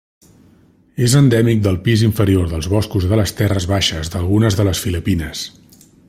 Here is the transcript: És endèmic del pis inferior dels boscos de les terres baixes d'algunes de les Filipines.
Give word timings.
És 1.07 1.15
endèmic 1.19 1.59
del 1.67 1.77
pis 1.87 2.05
inferior 2.07 2.49
dels 2.53 2.69
boscos 2.75 3.05
de 3.11 3.19
les 3.21 3.35
terres 3.41 3.67
baixes 3.75 4.13
d'algunes 4.15 4.61
de 4.61 4.67
les 4.69 4.83
Filipines. 4.87 5.45